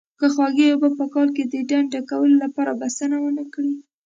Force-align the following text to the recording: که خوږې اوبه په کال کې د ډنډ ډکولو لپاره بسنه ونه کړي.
که 0.19 0.27
خوږې 0.33 0.67
اوبه 0.71 0.89
په 0.99 1.05
کال 1.13 1.27
کې 1.35 1.43
د 1.45 1.53
ډنډ 1.69 1.87
ډکولو 1.95 2.35
لپاره 2.43 2.71
بسنه 2.81 3.15
ونه 3.21 3.43
کړي. 3.53 3.73